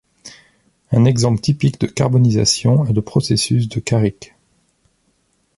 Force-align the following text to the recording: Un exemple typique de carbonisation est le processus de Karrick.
Un 0.91 1.05
exemple 1.05 1.39
typique 1.41 1.79
de 1.79 1.85
carbonisation 1.85 2.87
est 2.87 2.93
le 2.93 3.03
processus 3.03 3.69
de 3.69 3.79
Karrick. 3.79 4.33